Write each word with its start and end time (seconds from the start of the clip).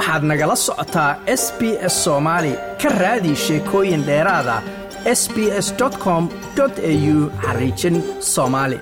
waxaad 0.00 0.22
nagala 0.30 0.56
socotaa 0.66 1.10
s 1.42 1.44
b 1.58 1.60
s 1.92 1.94
soomaali 2.04 2.52
ka 2.82 2.88
raadi 3.02 3.32
sheekooyin 3.44 4.02
dheeraada 4.08 4.56
s 5.20 5.22
b 5.34 5.36
s 5.66 5.68
com 6.04 6.24
au 6.90 7.16
xariijin 7.44 7.96
soomaali 8.34 8.78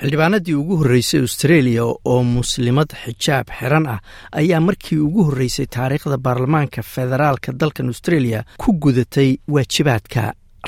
xildhibaanadii 0.00 0.54
ugu 0.62 0.74
horreysay 0.80 1.20
austareeliya 1.20 1.82
oo 2.12 2.22
muslimad 2.38 2.90
xijaab 3.04 3.46
xiran 3.58 3.86
ah 3.94 4.00
ayaa 4.40 4.60
markii 4.68 4.98
ugu 5.06 5.20
horreysay 5.28 5.66
taariikhda 5.76 6.18
baarlamaanka 6.26 6.82
federaalka 6.94 7.52
dalkan 7.60 7.86
australia 7.92 8.40
ku 8.62 8.72
gudatay 8.82 9.30
waajibaadka 9.54 10.22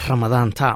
ramadaanta. 0.09 0.69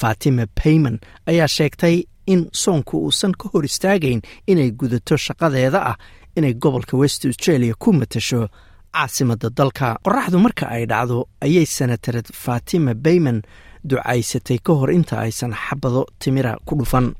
Fatima 0.00 0.44
payman 0.62 0.96
ayaa 1.30 1.48
sheegtay 1.56 1.96
in 2.26 2.48
soonku 2.52 2.98
uusan 3.06 3.32
ka 3.32 3.48
hor 3.52 3.64
istaagayn 3.64 4.20
inay 4.46 4.70
gudato 4.70 5.16
shaqadeeda 5.16 5.80
ah 5.90 5.96
inay 6.36 6.54
gobolka 6.54 6.96
west 6.96 7.24
australia 7.24 7.74
ku 7.78 7.92
matasho 7.92 8.48
caasimadda 8.92 9.48
dalka. 9.50 9.96
Qoraxdu 10.04 10.38
marka 10.38 10.64
ay 10.68 10.86
dhacdo 10.86 11.28
ayay 11.44 11.66
senatared 11.66 12.28
fatima 12.44 12.94
bayman 12.94 13.42
ducaysatay 13.88 14.58
ka 14.66 14.72
hor 14.78 14.90
inta 14.92 15.20
aysan 15.24 15.52
xabado 15.52 16.06
timira 16.20 16.52
ku 16.66 16.76
dhufan. 16.78 17.14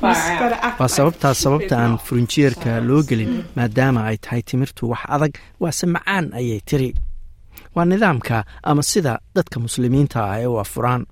Waa 0.80 0.88
sababtaa 0.88 1.34
sababta 1.34 1.74
aan 1.78 1.98
furinjeerka 2.04 2.80
loo 2.80 3.02
gelin 3.08 3.44
maadaama 3.56 4.00
ay 4.08 4.16
tahay 4.16 4.42
timirtu 4.42 4.88
wax 4.90 5.04
adag 5.14 5.32
waase 5.60 5.86
macaan 5.86 6.32
ayay 6.32 6.60
tiri. 6.68 6.90
Waa 7.76 7.84
nidaamka 7.84 8.44
ama 8.62 8.82
sida 8.82 9.12
dadka 9.36 9.60
muslimiinta 9.60 10.24
ah 10.24 10.40
ee 10.40 10.46
u 10.46 10.56
afuraan 10.64 11.04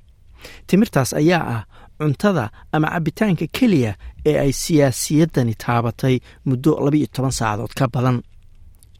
timirtaas 0.68 1.10
ayaa 1.20 1.42
ah 1.56 1.62
cuntada 1.98 2.44
ama 2.74 2.88
cabbitaanka 2.94 3.46
keliya 3.56 3.92
ee 4.30 4.36
ay 4.44 4.52
siyaasiyaddani 4.62 5.54
taabatay 5.64 6.16
muddo 6.48 6.70
labaiyo 6.84 7.06
toban 7.14 7.32
saacadood 7.38 7.72
ka 7.78 7.86
badan. 7.94 8.18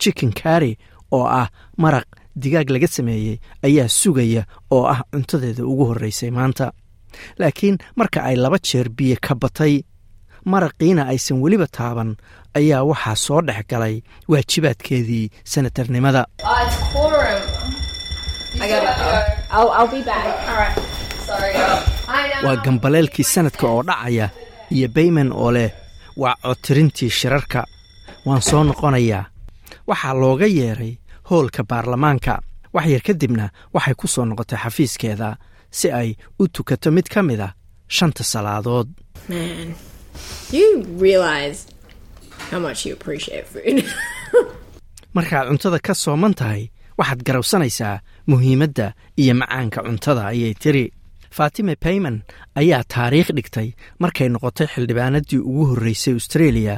Chicken 0.01 0.33
kari 0.41 0.73
oo 1.17 1.27
ah 1.41 1.49
maraq 1.83 2.07
digaag 2.43 2.69
laga 2.75 2.89
sameeyey 2.97 3.37
ayaa 3.67 3.89
sugaya 4.01 4.43
oo 4.77 4.85
ah 4.95 5.01
cuntadeeda 5.13 5.63
ugu 5.71 5.85
horreysay 5.91 6.31
maanta. 6.39 6.67
Laakiin 7.41 7.77
marka 7.99 8.19
ay 8.29 8.37
laba 8.37 8.59
jeer 8.69 8.89
biyo 8.99 9.17
ka 9.27 9.35
batay 9.43 9.75
maraqiina 10.53 11.03
aysan 11.13 11.39
weliba 11.43 11.67
taaban 11.77 12.11
ayaa 12.59 12.83
waxaa 12.91 13.17
soo 13.25 13.41
dhex 13.49 13.63
galay 13.71 13.95
waajibaadkeedii 14.31 15.25
sanatarnimada 15.53 16.23
waa 22.45 22.57
gambaleelkii 22.65 23.25
sanadka 23.25 23.67
oo 23.67 23.83
dhacaya 23.83 24.31
iyo 24.71 24.89
bayman 24.89 25.33
oo 25.33 25.53
leh 25.53 25.73
waa 26.17 26.37
codtirintii 26.43 27.11
shirarka. 27.11 27.67
Waan 28.27 28.43
soo 28.43 28.65
noqonayaa. 28.65 29.25
Waxaa 29.89 30.15
looga 30.15 30.47
yeeray 30.47 30.95
hoolka 31.31 31.65
baarlamaanka. 31.65 32.43
Wax 32.75 32.87
yar 32.87 33.03
kadibna 33.09 33.51
waxay 33.75 33.95
ku 33.95 34.09
soo 34.09 34.25
noqotay 34.25 34.59
xafiiskeeda 34.65 35.37
si 35.71 35.93
ay 35.93 36.15
u 36.39 36.49
tukato 36.49 36.91
mid 36.91 37.09
ka 37.09 37.23
mid 37.23 37.41
a 37.41 37.49
shanta 37.89 38.25
salaadood. 38.25 38.89
Markaad 45.15 45.49
cuntada 45.49 45.79
ka 45.87 45.95
sooman 45.95 46.35
tahay 46.35 46.71
waxaad 46.99 47.23
garawsanaysaa 47.27 48.01
muhiimadda 48.27 48.93
iyo 49.17 49.35
macaanka 49.35 49.83
cuntada 49.87 50.23
ayay 50.33 50.55
tiri 50.55 50.93
fatima 51.37 51.75
payman 51.85 52.17
ayaa 52.61 52.83
taariikh 52.95 53.31
dhigtay 53.37 53.69
markay 54.03 54.29
noqotay 54.29 54.67
xildhibaanadii 54.75 55.39
ugu 55.51 55.65
horreysay 55.71 56.15
australia 56.19 56.75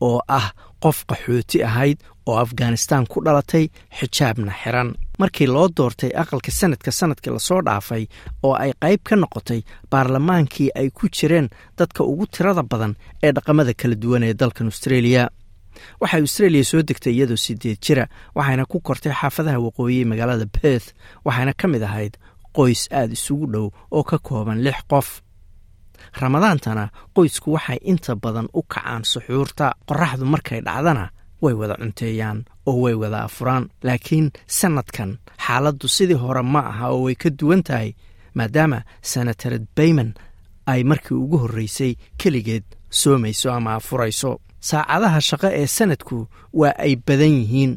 oo 0.00 0.18
ah 0.28 0.46
qof 0.84 0.98
qaxooti 1.10 1.58
ahayd 1.68 1.98
oo 2.26 2.36
afghanistaan 2.44 3.06
ku 3.06 3.20
dhalatay 3.24 3.64
xijaabna 3.98 4.52
xiran. 4.62 4.90
Markii 5.18 5.46
loo 5.46 5.68
doortay 5.76 6.10
aqalka 6.22 6.50
sanadka 6.50 6.90
sannadkii 6.98 7.32
la 7.32 7.38
soo 7.38 7.60
dhaafay 7.66 8.04
oo 8.42 8.54
ay 8.64 8.72
qayb 8.82 9.00
ka 9.08 9.14
noqotay 9.16 9.60
baarlamaankii 9.90 10.70
ay 10.80 10.88
ku 10.90 11.08
jireen 11.16 11.48
dadka 11.78 12.04
ugu 12.04 12.26
tirada 12.26 12.62
badan 12.62 12.92
ee 13.22 13.32
dhaqamada 13.36 13.72
kala 13.80 13.94
duwan 14.02 14.22
ee 14.28 14.34
dalkan 14.40 14.66
australia. 14.72 15.28
Waxay 16.00 16.20
australia 16.26 16.64
soo 16.64 16.82
degtay 16.88 17.12
iyadoo 17.14 17.36
sideed 17.44 17.78
jira 17.84 18.04
waxayna 18.36 18.64
ku 18.66 18.80
kortay 18.80 19.12
xaafadaha 19.20 19.58
waqooyi 19.66 20.04
magaalada 20.10 20.46
berth 20.56 20.88
waxayna 21.26 21.52
ka 21.60 21.66
mid 21.68 21.82
ahayd 21.82 22.14
qoys 22.56 22.82
aada 22.98 23.12
isugu 23.18 23.46
dhow 23.52 23.66
oo 23.96 24.02
ka 24.10 24.18
kooban 24.18 24.58
lix 24.66 24.78
qof. 24.90 25.08
Ramadaantana 26.20 26.84
qoysku 27.16 27.48
waxay 27.56 27.78
inta 27.90 28.12
badan 28.16 28.48
u 28.58 28.62
kacaan 28.72 29.02
suxuurta. 29.12 29.66
Qoraxdu 29.88 30.24
markay 30.24 30.60
dhacdana 30.66 31.04
way 31.42 31.54
wada 31.60 31.74
cunteeyaan 31.80 32.38
oo 32.66 32.76
way 32.84 32.94
wada 33.02 33.18
afuraan. 33.28 33.64
Laakiin 33.86 34.26
sannadkan 34.58 35.10
xaaladdu 35.46 35.86
sidii 35.96 36.18
hore 36.22 36.42
ma 36.42 36.60
aha 36.70 36.86
oo 36.94 37.02
way 37.06 37.14
ka 37.22 37.30
duwan 37.38 37.62
tahay 37.62 37.90
maadaama 38.34 38.78
senatared 39.02 39.64
bayman 39.76 40.14
ay 40.66 40.80
markii 40.90 41.14
ugu 41.24 41.36
horreysay 41.42 41.92
keligeed 42.20 42.64
soomayso 42.90 43.52
ama 43.52 43.74
afurayso. 43.74 44.40
Saacadaha 44.68 45.20
shaqo 45.28 45.48
ee 45.60 45.66
sanadku 45.66 46.28
waa 46.60 46.74
ay 46.78 46.96
badan 47.06 47.34
yihiin. 47.40 47.72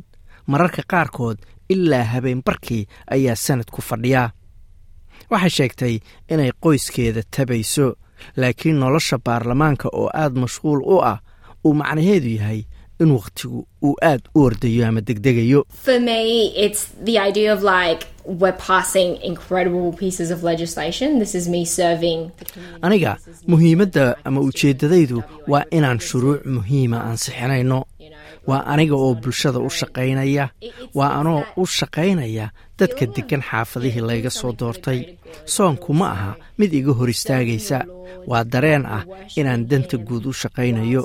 Mararka 0.48 0.82
qaarkood 0.92 1.38
ilaa 1.70 2.04
habeen 2.04 2.42
barkii 2.46 2.88
ayaa 3.12 3.36
sanadku 3.36 3.82
fadhiyaa 3.82 4.32
waxay 5.32 5.50
sheegtay 5.58 5.96
inay 6.34 6.52
qoyskeeda 6.64 7.22
tabayso 7.36 7.88
laakiin 8.42 8.78
nolosha 8.84 9.18
baarlamaanka 9.26 9.88
oo 10.00 10.10
aad 10.24 10.34
mashquul 10.44 10.80
u 10.94 10.98
ah 11.12 11.18
uu 11.66 11.74
macnaheedu 11.82 12.30
yahay 12.40 12.62
in 13.02 13.12
wakhtigu 13.18 13.60
uu 13.88 13.96
aad 14.12 14.22
u 14.36 14.40
ordayo 14.48 14.88
ama 14.88 15.02
degdegayo. 15.08 15.60
Aniga 22.82 23.18
muhiimadda 23.48 24.16
ama 24.24 24.42
ujeeddadaydu 24.42 25.24
waa 25.48 25.64
inaan 25.72 26.00
shuruuc 26.00 26.46
muhiima 26.46 27.04
ansixinayno 27.10 27.86
waa 28.48 28.64
aniga 28.72 28.96
oo 28.96 29.14
bulshada 29.22 29.60
u 29.60 29.70
shaqaynaya. 29.80 30.46
Waa 30.98 31.12
anoo 31.20 31.44
u 31.58 31.66
shaqaynaya 31.66 32.46
dadka 32.80 33.06
deggan 33.16 33.42
xaafadihii 33.50 34.02
layga 34.10 34.30
soo 34.40 34.52
doortay. 34.60 35.00
Soonku 35.46 35.94
ma 36.00 36.08
aha 36.16 36.32
mid 36.58 36.74
iga 36.74 36.92
hor 36.98 37.10
istaagaysa. 37.10 37.80
Waa 38.30 38.44
dareen 38.54 38.86
ah 38.86 39.04
inaan 39.40 39.68
danta 39.70 39.98
guud 40.08 40.26
u 40.26 40.34
shaqaynayo. 40.42 41.04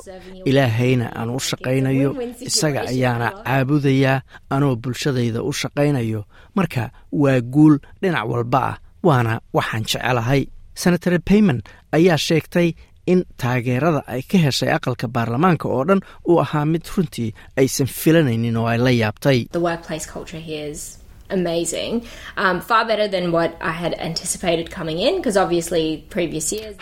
Ilaahayna 0.49 1.07
aan 1.19 1.29
u 1.29 1.39
shaqaynayo. 1.49 2.09
Isaga 2.49 2.81
ayaana 2.91 3.27
caabudayaa 3.45 4.21
anoo 4.49 4.75
bulshadayda 4.75 5.39
u 5.43 5.51
shaqaynayo. 5.61 6.21
Marka 6.55 6.91
waa 7.11 7.39
guul 7.53 7.75
dhinac 8.01 8.25
walba 8.31 8.59
ah 8.71 8.75
waana 9.03 9.33
waxaan 9.53 9.83
jecelahay 9.89 10.41
senator 10.81 11.13
payman 11.29 11.59
ayaa 11.97 12.17
sheegtay 12.27 12.69
in 13.11 13.19
taageerada 13.41 14.01
ay 14.13 14.21
ka 14.31 14.37
heshay 14.45 14.71
aqalka 14.77 15.07
baarlamaanka 15.15 15.65
oo 15.75 15.83
dhan 15.89 16.01
uu 16.29 16.39
ahaa 16.43 16.65
mid 16.73 16.85
runtii 16.95 17.29
aysan 17.61 17.87
filanaynin 18.01 18.57
oo 18.61 18.67
ay 18.73 18.77
la 18.85 18.91
yaabtay 19.01 19.39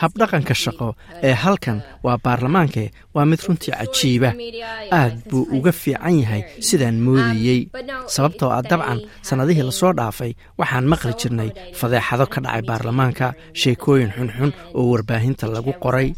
habdhaqanka 0.04 0.54
shaqo 0.64 0.88
ee 1.28 1.36
halkan 1.44 1.78
waa 2.06 2.18
baarlamaanke 2.26 2.84
waa 3.16 3.26
mid 3.32 3.40
runtii 3.48 3.74
cajiiba 3.80 4.30
aad 5.00 5.14
buu 5.30 5.44
uga 5.58 5.72
fiican 5.82 6.16
yahay 6.24 6.42
sidaan 6.68 6.98
moodayey 7.06 7.60
sababtoo 8.16 8.50
ah 8.58 8.62
dabcan 8.72 9.00
sannadihii 9.28 9.66
la 9.70 9.74
soo 9.82 9.92
dhaafay 10.00 10.32
waxaan 10.60 10.86
maqli 10.94 11.14
jirnay 11.22 11.50
fadeexado 11.80 12.26
ka 12.34 12.40
dhacay 12.46 12.64
baarlamaanka 12.70 13.28
sheekooyin 13.62 14.12
xunxun 14.18 14.52
oo 14.78 14.84
warbaahinta 14.92 15.46
lagu 15.56 15.72
qoray. 15.84 16.10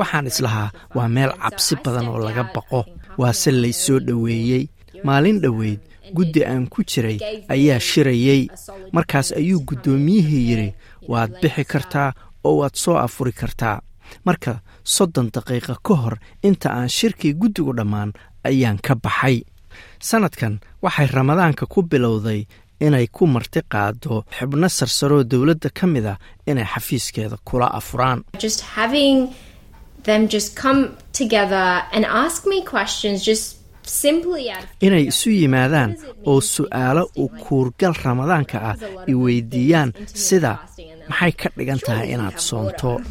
waxaan 0.00 0.26
islahaa 0.32 0.68
waa 0.96 1.08
meel 1.16 1.32
cabsi 1.42 1.74
badan 1.84 2.06
oo 2.12 2.18
laga 2.26 2.44
baqo. 2.56 2.80
waase 3.20 3.50
laysoo 3.62 3.98
dhoweeyey 4.08 4.62
maalin 5.08 5.38
dhoweyd 5.44 5.80
guddi 6.16 6.40
aan 6.44 6.66
ku 6.72 6.80
jiray 6.90 7.18
ayaa 7.54 7.80
shirayey 7.88 8.42
markaas 8.96 9.28
ayuu 9.40 9.60
guddoomiyihii 9.68 10.44
yidhi 10.50 10.68
waad 11.10 11.30
bixi 11.42 11.64
kartaa 11.72 12.10
oo 12.44 12.56
waad 12.60 12.74
soo 12.82 12.96
afuri 13.06 13.32
kartaa. 13.32 13.78
Marka 14.26 14.52
soddon 14.94 15.28
daqiiqo 15.34 15.74
ka 15.86 15.94
hor 16.02 16.14
inta 16.48 16.68
aan 16.78 16.88
shirkii 16.96 17.32
guddigu 17.40 17.72
dhammaan 17.78 18.10
ayaan 18.48 18.78
ka 18.86 18.94
baxay. 19.04 19.36
Sannadkan 20.08 20.54
waxay 20.82 21.06
ramadaanka 21.06 21.64
ku 21.72 21.82
bilowday 21.90 22.40
inay 22.86 23.06
ku 23.16 23.26
marti 23.26 23.60
qaado 23.72 24.24
xubno 24.36 24.68
sarsaroo 24.68 25.22
dowladda 25.30 25.68
ka 25.78 25.86
mid 25.86 26.06
a 26.12 26.14
inay 26.50 26.66
xafiiskeeda 26.72 27.36
kula 27.48 27.66
afuraan 27.78 28.20
inay 34.86 35.04
isu 35.12 35.30
yimaadaan 35.30 35.90
oo 36.30 36.40
su'aalo 36.54 37.04
u 37.22 37.28
kuurgal 37.42 37.94
ramadaanka 38.04 38.58
ah 38.70 38.76
i 39.10 39.14
weydiiyaan 39.22 39.90
sida 40.26 40.52
maxay 41.08 41.32
ka 41.40 41.48
dhigan 41.56 41.80
tahay 41.86 42.08
inaad 42.14 42.38
soonto? 42.48 42.92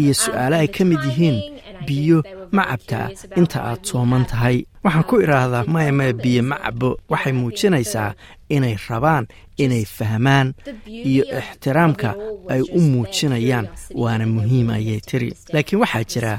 Iyo 0.00 0.14
su'aale 0.24 0.56
ay 0.62 0.68
ka 0.74 0.82
mid 0.84 1.02
yihiin 1.08 1.38
biyo 1.86 2.18
ma 2.56 2.62
cabtaa 2.70 3.06
inta 3.38 3.58
aad 3.70 3.80
sooman 3.88 4.24
tahay. 4.30 4.56
Waxaan 4.84 5.06
ku 5.08 5.14
idhaahdaa 5.24 5.64
maya 5.74 5.92
maya 5.98 6.12
biyo 6.24 6.42
ma 6.50 6.56
cabo 6.62 6.90
waxay 7.12 7.34
muujinaysaa 7.40 8.10
inay 8.54 8.76
rabaan 8.88 9.24
inay 9.62 9.84
fahmaan 9.96 10.48
iyo 11.10 11.24
ixtiraamka 11.38 12.10
ay 12.52 12.62
u 12.78 12.80
muujinayaan. 12.92 13.66
waana 14.02 14.26
muhiim 14.34 14.68
ayay 14.76 15.00
tiri. 15.08 15.28
laakiin 15.54 15.80
waxaa 15.82 16.04
jira 16.12 16.32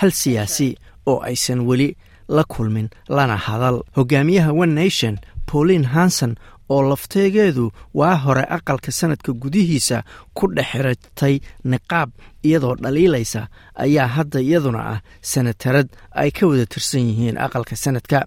hal 0.00 0.10
siyaasi 0.20 0.68
oo 1.10 1.18
aysan 1.28 1.60
weli 1.68 1.88
la 2.28 2.44
kulmin 2.44 2.88
lana 3.08 3.36
hadal. 3.36 3.82
Hogaamiyaha 3.96 4.52
one 4.52 4.74
nation 4.74 5.18
pauline 5.46 5.86
hanson 5.86 6.34
oo 6.68 6.82
lafteegeedu 6.90 7.72
waa 7.94 8.14
hore 8.16 8.44
aqalka 8.56 8.92
sanadka 8.92 9.32
gudihiisa 9.32 10.02
ku 10.34 10.46
dhex 10.54 10.66
xiratay 10.72 11.40
niqaab 11.64 12.10
iyadoo 12.42 12.74
dhaliilaysa 12.74 13.48
ayaa 13.74 14.06
hadda 14.06 14.40
iyaduna 14.40 14.80
ah 14.92 15.00
sanatarad 15.22 15.88
ay 16.10 16.30
ka 16.30 16.46
wada 16.46 16.66
tirsan 16.66 17.00
yihiin 17.08 17.38
aqalka 17.38 17.76
sanadka. 17.76 18.26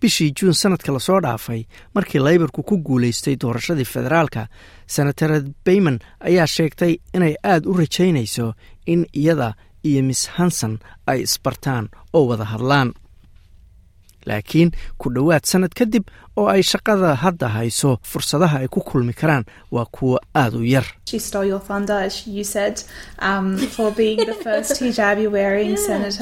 Bishii 0.00 0.32
juun 0.36 0.52
sanadka 0.54 0.92
la 0.92 0.98
soo 1.00 1.20
dhaafay 1.20 1.64
markii 1.94 2.20
laybarku 2.20 2.62
ku 2.62 2.76
guulaystay 2.78 3.36
doorashadii 3.40 3.84
federaalka 3.84 4.46
senatarad 4.86 5.46
bayman 5.66 5.98
ayaa 6.20 6.46
sheegtay 6.46 6.96
inay 7.14 7.34
aad 7.42 7.66
u 7.66 7.72
rajaynayso 7.72 8.52
in 8.86 9.06
iyada 9.12 9.54
iyo 9.82 10.02
miss 10.02 10.28
hanson 10.36 10.78
ay 11.06 11.22
isbartaan 11.22 11.88
oo 12.12 12.26
wada 12.26 12.44
hadlaan 12.44 12.92
laakiin 14.26 14.70
ku 14.98 15.10
dhowaad 15.14 15.44
sannad 15.50 15.74
kadib 15.78 16.04
oo 16.36 16.48
ay 16.48 16.62
shaqada 16.62 17.14
hadda 17.24 17.48
hayso 17.56 17.98
fursadaha 18.02 18.58
ay 18.62 18.68
ku 18.68 18.80
kulmi 18.80 19.12
karaan 19.20 19.44
waa 19.70 19.86
kuwo 19.86 20.18
aada 20.34 20.56
u 20.58 20.64
yar. 20.64 20.86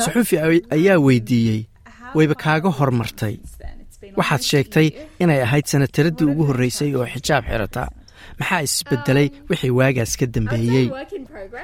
Saxuufi 0.05 0.39
ayaa 0.77 0.99
weydiiyey 1.07 1.63
wayba 2.15 2.35
kaaga 2.35 2.69
hormartay. 2.79 3.37
Waxaad 4.19 4.43
sheegtay 4.51 4.89
inay 5.23 5.41
ahayd 5.47 5.67
sanataradii 5.73 6.31
ugu 6.33 6.45
horreysay 6.51 6.95
oo 6.95 7.07
xijaab 7.07 7.45
xirata 7.51 7.89
maxaa 8.41 8.63
isbedelay 8.67 9.29
wixii 9.51 9.73
waagaas 9.79 10.13
ka 10.21 10.27
dambeeyey? 10.35 10.87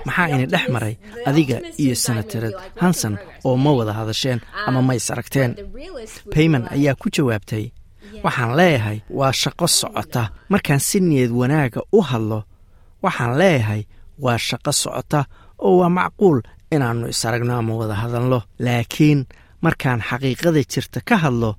Maxaa 0.07 0.29
ini 0.35 0.47
dhex 0.53 0.65
maray 0.75 0.95
adiga 1.29 1.57
iyo 1.83 1.95
senatarad 2.05 2.55
hanson 2.83 3.15
oo 3.47 3.57
ma 3.65 3.71
wada 3.79 3.93
hadasheen 3.99 4.41
ama 4.67 4.81
ma 4.87 4.93
is 4.99 5.07
aragteen? 5.11 5.53
Bayman 6.35 6.65
ayaa 6.75 6.95
ku 7.01 7.07
jawaabtay 7.15 7.65
waxaan 8.25 8.53
leeyahay 8.59 8.99
waa 9.19 9.33
shaqo 9.43 9.67
socota. 9.81 10.23
Markaan 10.53 10.81
si 10.89 10.99
niyad 11.01 11.31
wanaaga 11.41 11.81
u 11.93 12.01
hadlo 12.11 12.39
waxaan 13.05 13.33
leeyahay 13.41 13.83
waa 14.25 14.39
shaqo 14.49 14.73
socota 14.83 15.21
oo 15.67 15.79
waa 15.81 15.89
macquul 15.99 16.39
inaannu 16.75 17.07
is 17.13 17.25
aragno 17.25 17.53
ama 17.61 17.73
wada 17.81 17.95
hadalno. 18.03 18.39
Laakiin 18.65 19.21
markaan 19.65 20.01
xaqiiqada 20.09 20.61
jirta 20.73 21.01
ka 21.09 21.17
hadlo 21.23 21.51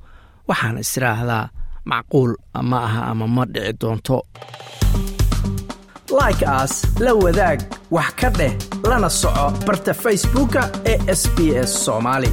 waxaan 0.50 0.78
isiraahdaa 0.84 1.46
macquul 1.91 2.31
ma 2.69 2.77
aha 2.88 3.01
ama 3.12 3.25
ma 3.36 3.44
dhici 3.53 3.74
doonto. 3.81 4.18
Like 6.19 6.44
aas 6.45 6.74
la 7.00 7.12
wadaag 7.24 7.59
wax 7.95 8.09
ka 8.19 8.30
dheh 8.39 8.53
lana 8.89 9.09
soco 9.09 9.45
barta 9.65 9.94
facebooka 10.03 10.62
ee 10.91 10.97
sb 11.21 11.38
s 11.69 11.71
soomaali 11.86 12.30